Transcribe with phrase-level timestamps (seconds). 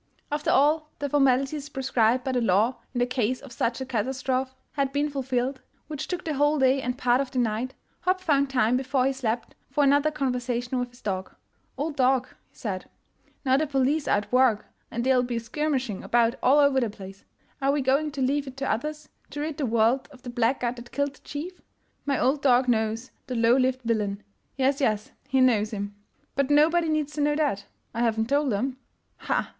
[0.31, 4.49] After all the formalities prescribed by the law in the case of such a catastrophe
[4.71, 8.49] had been fulfilled, which took the whole day and part of the night, Hopp found
[8.49, 11.27] time before he slept for another conversation with his dog.
[11.29, 11.35] 1'
[11.77, 12.89] Old dog, ''he said,
[13.45, 17.23] ''now the police are at work, and they'll be skirmishing about all over the place.
[17.61, 20.61] Are we going to leave it to others to rid the world of the black
[20.61, 21.59] guard that killed the chief1?
[22.07, 24.23] My old dog knows the low lived villain—
[24.57, 25.93] yes, yes, he knows him!
[26.35, 28.77] But nobody needs to know that— I haven't told 'em.
[29.17, 29.33] Ha!
[29.43, 29.49] ha!